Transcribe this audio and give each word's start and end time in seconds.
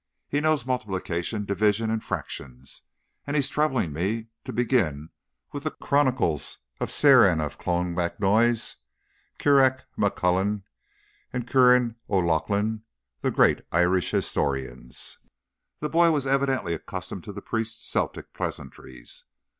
He 0.27 0.41
knows 0.41 0.65
multiplication, 0.65 1.45
division 1.45 1.91
and 1.91 2.03
fractions; 2.03 2.81
and 3.27 3.35
he's 3.35 3.49
troubling 3.49 3.93
me 3.93 4.29
to 4.45 4.51
begin 4.51 5.11
wid 5.53 5.61
the 5.61 5.69
chronicles 5.69 6.57
of 6.79 6.89
Ciaran 6.89 7.39
of 7.39 7.59
Clonmacnoise, 7.59 8.77
Corurac 9.37 9.81
McCullenan 9.99 10.63
and 11.31 11.47
Cuan 11.47 11.97
O'Lochain, 12.09 12.81
the 13.21 13.29
gr 13.29 13.43
r 13.43 13.47
reat 13.49 13.61
Irish 13.71 14.09
histhorians." 14.11 15.17
The 15.81 15.89
boy 15.89 16.09
was 16.09 16.25
evidently 16.25 16.73
accustomed 16.73 17.23
to 17.25 17.31
the 17.31 17.43
priest's 17.43 17.85
Celtic 17.87 18.33
pleasantries. 18.33 19.25